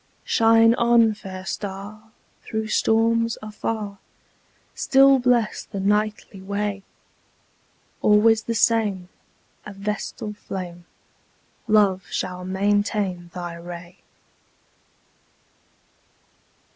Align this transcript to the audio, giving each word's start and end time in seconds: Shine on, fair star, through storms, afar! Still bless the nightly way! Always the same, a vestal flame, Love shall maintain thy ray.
Shine 0.25 0.73
on, 0.73 1.13
fair 1.13 1.45
star, 1.45 2.09
through 2.41 2.69
storms, 2.69 3.37
afar! 3.39 3.99
Still 4.73 5.19
bless 5.19 5.63
the 5.65 5.79
nightly 5.79 6.41
way! 6.41 6.81
Always 8.01 8.41
the 8.41 8.55
same, 8.55 9.09
a 9.63 9.73
vestal 9.73 10.33
flame, 10.33 10.85
Love 11.67 12.07
shall 12.09 12.43
maintain 12.43 13.29
thy 13.35 13.53
ray. 13.53 13.99